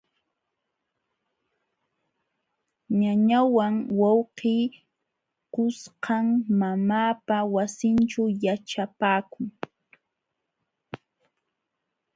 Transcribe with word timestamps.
Ñañawan 3.01 3.75
wawqii 3.99 4.63
kuskam 5.53 6.25
mamaapa 6.59 7.37
wasinćhu 7.53 8.23
yaćhapaakun. 8.43 9.47